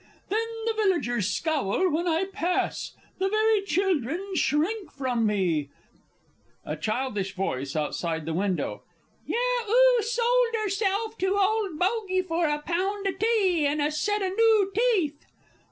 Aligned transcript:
Then 0.29 0.39
the 0.65 0.73
villagers 0.73 1.29
scowl 1.29 1.91
when 1.91 2.07
I 2.07 2.25
pass; 2.25 2.93
the 3.19 3.29
very 3.29 3.61
children 3.61 4.31
shrink 4.33 4.91
from 4.91 5.27
me 5.27 5.69
[A 6.65 6.75
childish 6.75 7.35
Voice 7.35 7.75
outside 7.75 8.27
window, 8.27 8.81
"Yah, 9.27 9.37
'oo 9.69 10.01
sold 10.01 10.55
'erself 10.65 11.19
to 11.19 11.37
Old 11.37 11.77
Bogie 11.77 12.23
for 12.23 12.47
a 12.47 12.63
pound 12.63 13.05
o' 13.07 13.11
tea 13.11 13.67
an' 13.67 13.79
a 13.79 13.91
set 13.91 14.23
o' 14.23 14.29
noo 14.29 14.71
teeth?" 14.73 15.23